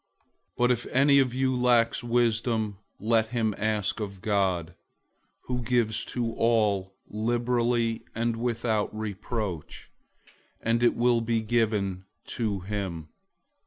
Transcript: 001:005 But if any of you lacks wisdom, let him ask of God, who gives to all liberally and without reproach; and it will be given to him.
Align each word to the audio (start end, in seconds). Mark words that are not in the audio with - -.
001:005 0.57 0.57
But 0.57 0.71
if 0.71 0.85
any 0.87 1.19
of 1.19 1.35
you 1.35 1.55
lacks 1.55 2.03
wisdom, 2.03 2.79
let 2.99 3.27
him 3.27 3.53
ask 3.55 3.99
of 3.99 4.19
God, 4.19 4.73
who 5.41 5.61
gives 5.61 6.03
to 6.05 6.33
all 6.33 6.95
liberally 7.05 8.05
and 8.15 8.35
without 8.37 8.89
reproach; 8.97 9.91
and 10.59 10.81
it 10.81 10.95
will 10.95 11.21
be 11.21 11.41
given 11.41 12.05
to 12.29 12.61
him. 12.61 13.09